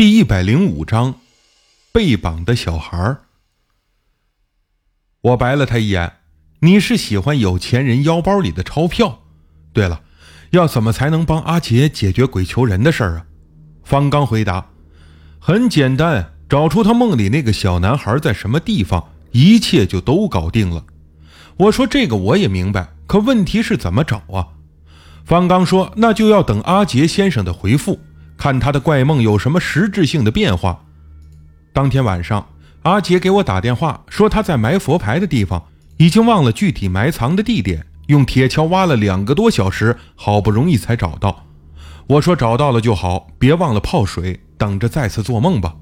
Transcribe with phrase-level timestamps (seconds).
[0.00, 1.16] 第一百零五章，
[1.92, 3.24] 被绑的小孩儿。
[5.20, 6.14] 我白了他一眼
[6.60, 9.18] ：“你是喜欢有钱人腰包里的钞票？
[9.74, 10.00] 对了，
[10.52, 13.26] 要怎么才能帮阿杰解决鬼求人的事儿啊？”
[13.84, 14.70] 方刚回答
[15.38, 20.86] ：“很简单，找出他梦里那个小男孩在什么地方，一切就都搞定了。”
[21.58, 24.48] 我说：“这个我也明白，可问题是怎么找啊？”
[25.26, 28.00] 方刚说：“那就要等阿杰先生的回复。”
[28.40, 30.82] 看他的怪梦有什么实质性的变化。
[31.74, 32.48] 当天晚上，
[32.84, 35.62] 阿杰给我打电话说他在埋佛牌的地方
[35.98, 41.44] 已经忘了具体埋藏的地点，用铁锹挖了两个多小时，好不容易才找到。
[42.06, 45.76] 我说找到了就好，别忘了泡水，等着再次做梦吧。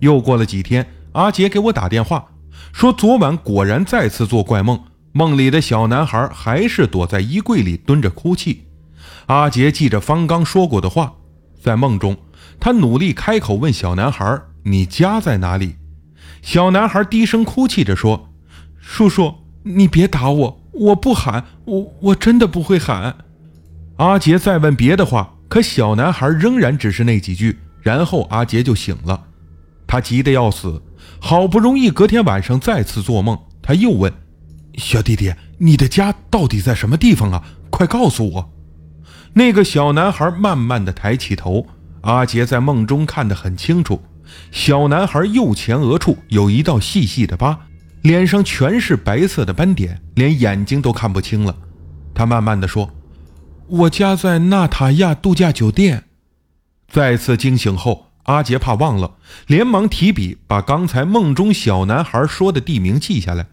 [0.00, 2.26] 又过了几天，阿杰给我打电话
[2.74, 4.78] 说昨晚果然再次做怪梦，
[5.12, 8.66] 梦里的小男孩还是躲在衣柜里蹲着哭泣。
[9.28, 11.14] 阿杰记着方刚说过的话。
[11.66, 12.16] 在梦中，
[12.60, 15.74] 他努力开口问小男孩：“你家在哪里？”
[16.40, 18.28] 小男孩低声哭泣着说
[18.78, 23.16] ：“叔叔，你别打我，我不喊，我我真的不会喊。”
[23.98, 29.24] 阿杰再问别的话，可小男孩仍然只是那几句，然后阿杰就醒了。
[29.88, 30.80] 他急得要死，
[31.18, 34.12] 好不容易隔天晚上再次做梦，他又问
[34.78, 37.42] ：“小弟弟，你的家到底在什么地方啊？
[37.70, 38.50] 快告诉我。”
[39.38, 41.66] 那个小男孩慢慢的抬起头，
[42.00, 44.00] 阿杰在梦中看得很清楚，
[44.50, 47.58] 小男孩右前额处有一道细细的疤，
[48.00, 51.54] 脸上全是白色的斑点，连眼睛都看不清了。
[52.14, 52.90] 他慢慢的说
[53.68, 56.04] ：“我家在纳塔亚度假酒店。”
[56.88, 63.48] 再次惊醒后，阿杰怕忘了，连忙提笔把刚才梦中小男孩说的地名记下来，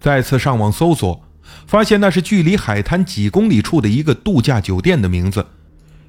[0.00, 1.27] 再次上网搜索。
[1.66, 5.46] 发现那是距离海滩几公里处的一个度假酒店的名字，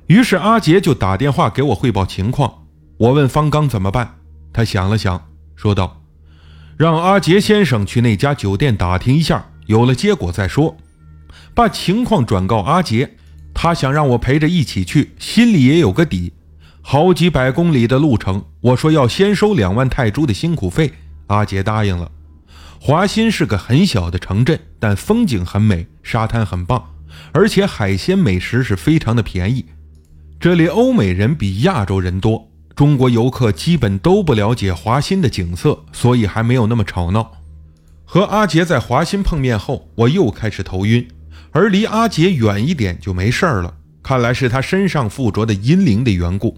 [0.07, 2.65] 于是阿杰就打电话给我汇报情况。
[2.97, 4.15] 我问方刚怎么办，
[4.51, 6.01] 他想了想，说道
[6.77, 10.75] ：“让阿杰先生去那家酒店打听一下，有了结果再说。
[11.53, 13.15] 把情况转告阿杰，
[13.53, 16.33] 他想让我陪着一起去，心里也有个底。
[16.81, 20.91] 好几百公里的路程，我说要先收两万泰铢的辛苦费，
[21.27, 22.11] 阿杰答应了。”
[22.81, 26.81] 华新是个很小的城镇，但风景很美，沙滩很棒，
[27.33, 29.65] 而且海鲜美食是非常的便宜。
[30.39, 37.33] 这里欧美人比亚洲人多，中国游客基本都不了解华新的景色，所以还没有那么吵闹。
[38.05, 41.05] 和阿杰在华新碰面后，我又开始头晕，
[41.51, 43.75] 而离阿杰远一点就没事儿了。
[44.01, 46.57] 看来是他身上附着的阴灵的缘故。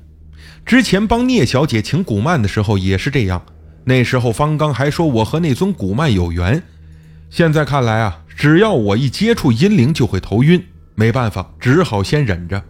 [0.64, 3.44] 之前帮聂小姐请古曼的时候也是这样。
[3.84, 6.62] 那时候方刚还说我和那尊古曼有缘，
[7.30, 10.64] 现在看来啊，只要我一接触阴灵就会头晕，
[10.96, 12.64] 没办法，只好先忍着。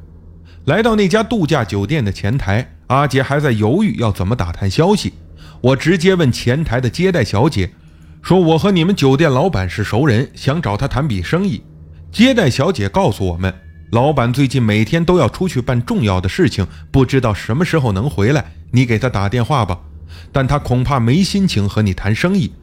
[0.66, 5.14] 来到那家度假酒店的前台，阿杰还在犹豫要怎么打探消息。
[5.60, 7.72] 我直接问前台的接待小姐，
[8.22, 11.62] 说我和你们酒店老板是熟人，想找他谈笔生意。
[12.12, 13.54] 接待小姐告诉我们，
[13.92, 19.78] 老板最近每天都要出去办重要的事情，不知道什么时候能回来，你给他打电话吧。
[20.32, 22.54] 但他恐怕没心情和你谈生意。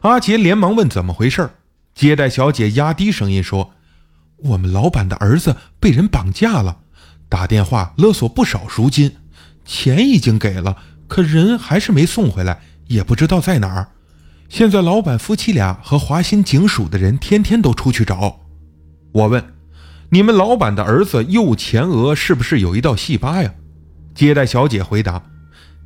[0.00, 1.50] 阿杰连忙问怎么回事。
[1.94, 3.72] 接待小姐压低声音说
[4.38, 6.78] ：“我们老板的儿子被人绑架了，
[7.28, 9.14] 打电话勒索不少赎金，
[9.66, 13.88] 钱已经给了，可人还是没送回来，也不知道在哪儿。
[14.48, 18.40] 现在老板夫妻俩和华新警署的人天天都出去找。”
[19.12, 19.44] 我问
[20.08, 23.52] ：“你们老板的儿子右前额是不是有一道细疤呀？”
[24.14, 25.22] 接待小姐回答。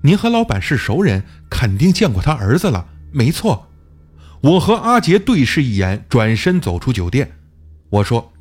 [0.06, 2.86] 您和老板是熟人，肯定见过他儿子了。
[3.10, 3.66] 没错，
[4.40, 7.32] 我和阿杰对视一眼，转身走出酒店。
[7.90, 8.32] 我说：“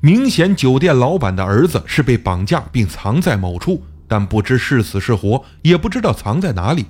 [0.00, 6.86] 明显酒店老板的儿子是被绑架并藏在某处，但不知是死是活，也不知道藏在哪里。”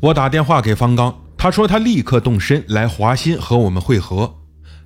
[0.00, 4.34] 我打电话给方刚，他说他立刻动身来华新和我们会合。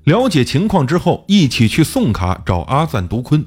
[0.04, 3.44] 了解情况之后，一起去送卡找阿赞独坤。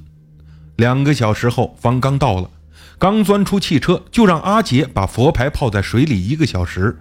[0.76, 2.50] 两个小时后，方刚到了。
[2.98, 7.00] 刚钻出汽车，就让阿杰把佛牌泡在水里一个小时。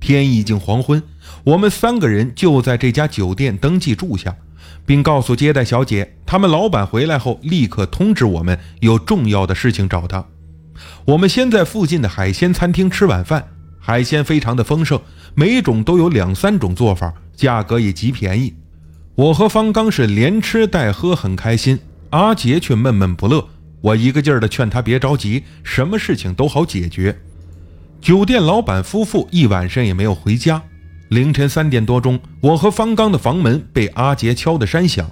[0.00, 1.02] 天已经黄昏，
[1.44, 4.36] 我们三个人就在这家酒店登记住下，
[4.86, 10.24] 并告诉接待小姐，他们老板回来后立刻通知我们，有重要的事情找他。
[11.04, 13.48] 我们先在附近的海鲜餐厅吃晚饭，
[13.78, 15.00] 海鲜非常的丰盛，
[15.34, 18.54] 每种都有两三种做法，价格也极便宜。
[19.14, 21.78] 我和方刚是连吃带喝，很开心。
[22.08, 23.46] 阿杰却闷闷不乐。
[23.80, 27.18] 我一个劲儿的劝他别着急，什么事情都好解决。
[28.00, 30.62] 酒店老板夫妇一晚上也没有回家。
[31.08, 35.10] 凌晨三点多钟，我和方刚的房门被阿杰敲得山响。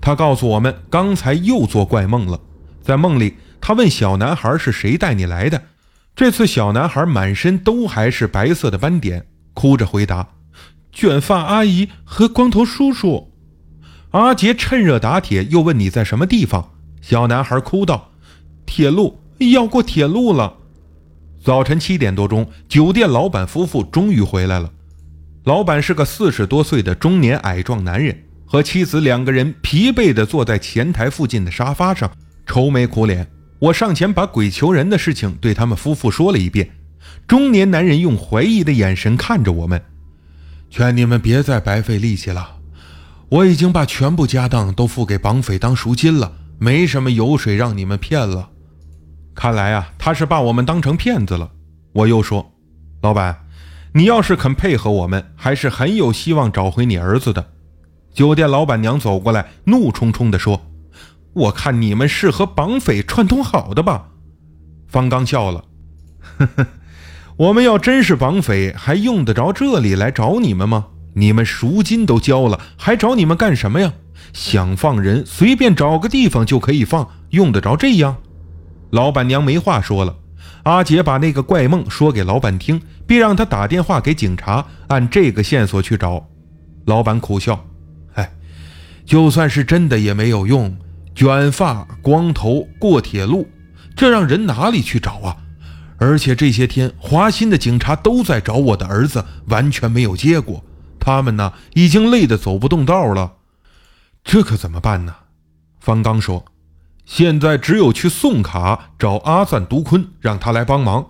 [0.00, 2.40] 他告诉我们，刚才又做怪梦了。
[2.82, 5.62] 在梦里，他问小男孩是谁带你来的，
[6.14, 10.28] 这次小男孩满身都还是白色的斑点，哭着回答
[10.92, 13.32] ：“卷发阿姨和光头叔叔。”
[14.12, 16.72] 阿杰趁热打铁，又问：“你在什么地方？”
[17.10, 18.12] 小男孩哭道
[18.64, 19.18] ：“铁路
[19.52, 20.54] 要过铁路了。”
[21.42, 24.70] 早晨七点多钟，酒店老板夫妇终于回来了。
[25.42, 28.16] 老板是个四十多岁的中年矮壮男人，
[28.46, 32.08] 和妻子两个人疲惫地坐在前台附近的沙发上，
[32.46, 33.26] 愁眉苦脸。
[33.58, 36.70] 我上前把鬼求人的事情对他们夫妇说了一遍。
[37.26, 39.82] 中年男人用怀疑的眼神看着我们，
[40.70, 42.58] 劝你们别再白费力气了。
[43.30, 48.50] 我已经把全部家当都付给绑匪当赎金了，没什么油水让你们骗了。
[49.34, 51.52] 看来啊，他是把我们当成骗子了。
[51.94, 52.52] 我又说，
[53.00, 53.46] 老板，
[53.94, 57.52] 你要是肯配合我们，还是很有希望找回你儿子的。
[58.12, 60.60] 酒店老板娘走过来，怒冲冲地说
[61.32, 64.08] ：“我看你们是和绑匪串通好的吧？”
[64.86, 65.64] 方刚笑了，
[66.36, 66.66] 呵呵，
[67.38, 70.88] 我们要真是绑匪，还用得着这里来找你们吗？
[71.14, 73.94] 你们赎金都交了，还找你们干什么呀？
[74.32, 78.16] 想放人，随便找个地方就可以放，用得着这样？
[78.90, 80.16] 老板娘没话说了。
[80.64, 86.28] 阿杰把那个怪梦说给老板听，并让他打电话给警察，按这个线索去找。
[86.84, 87.64] 老板苦笑
[88.14, 88.30] ：“哎，
[89.06, 90.76] 就算是真的也没有用。
[91.14, 93.48] 卷发、光头、过铁路，
[93.96, 95.36] 这让人哪里去找啊？
[95.98, 100.62] 而且这些天华新的警察都在找我的儿子，完全没有结果。”
[101.00, 103.32] 他们呢，已经累得走不动道了，
[104.32, 105.12] 这可怎么办呢？
[105.80, 106.44] 方刚说
[107.04, 111.04] ：“现在只有去宋卡找阿赞独坤，让他来帮忙，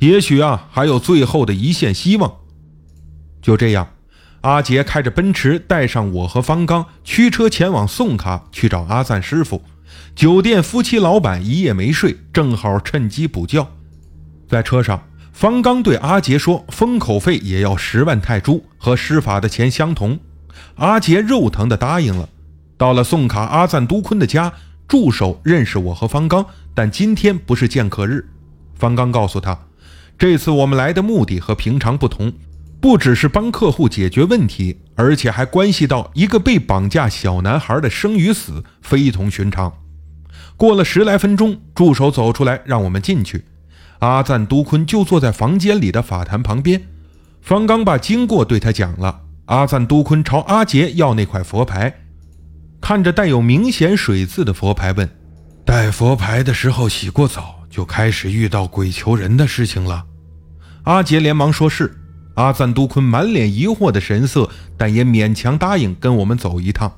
[0.00, 2.38] 也许啊，还有最后的一线希望。”
[3.40, 3.90] 就这样，
[4.40, 9.62] 阿杰开着奔驰，带上我和方刚，驱车前往宋卡去找阿赞师傅。
[10.16, 13.68] 酒店夫妻老板一夜没睡，正好趁机补觉，
[14.48, 15.00] 在车上。
[15.32, 20.18] 方刚对阿杰说：“封口费也要十万泰铢，和施法的钱相同。”
[20.74, 22.28] 阿杰肉疼的答应了。
[22.76, 24.52] 到了宋卡阿赞都坤的家，
[24.88, 26.44] 助手认识我和方刚，
[26.74, 28.28] 但今天不是见客日。
[28.74, 29.58] 方刚告诉他
[30.18, 32.32] ：“这次我们来的目的和平常不同，
[32.80, 39.72] 不只是帮客户解决问题，而且还关系到一个被绑架小男孩的生与死，非同寻常。”
[40.56, 43.44] 过了十来分钟，助手走出来，让我们进去。
[44.00, 46.82] 阿赞都坤就坐在房间里的法坛旁边，
[47.40, 49.22] 方刚把经过对他讲了。
[49.46, 52.03] 阿赞都坤朝阿杰要那块佛牌，
[52.86, 55.08] 看着带有明显水渍的佛牌，问
[55.64, 60.04] ：“带佛牌的时候洗过澡，就开始遇到鬼求人的事情了？”
[60.84, 61.90] 阿杰连忙说是。
[62.34, 66.92] 阿赞都坤满脸疑惑的神色，但也勉强答应跟我们走一趟。